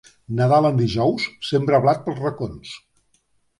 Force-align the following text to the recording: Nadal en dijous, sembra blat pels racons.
Nadal 0.37 0.67
en 0.69 0.79
dijous, 0.79 1.27
sembra 1.51 1.83
blat 1.85 2.03
pels 2.09 2.25
racons. 2.25 2.75